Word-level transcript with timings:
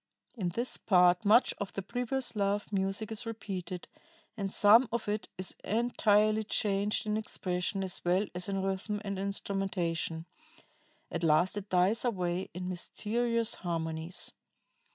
"In 0.35 0.49
this 0.49 0.77
part 0.77 1.23
much 1.25 1.53
of 1.59 1.73
the 1.73 1.83
previous 1.83 2.35
love 2.35 2.73
music 2.73 3.11
is 3.11 3.27
repeated, 3.27 3.87
and 4.35 4.51
some 4.51 4.89
of 4.91 5.07
it 5.07 5.29
is 5.37 5.55
entirely 5.63 6.43
changed 6.43 7.05
in 7.05 7.17
expression 7.17 7.83
as 7.83 8.03
well 8.03 8.25
as 8.33 8.49
in 8.49 8.63
rhythm 8.63 8.99
and 9.05 9.19
instrumentation. 9.19 10.25
At 11.11 11.21
last 11.21 11.55
it 11.55 11.69
dies 11.69 12.03
away 12.03 12.49
in 12.51 12.67
mysterious 12.67 13.53
harmonies. 13.53 14.33